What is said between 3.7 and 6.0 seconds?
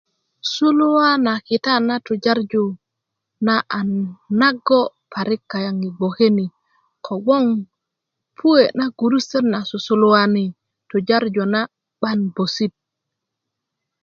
a nago' parik kayang i